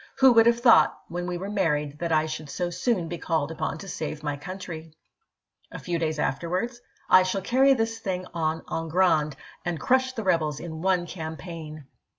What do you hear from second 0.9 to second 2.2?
when we were married that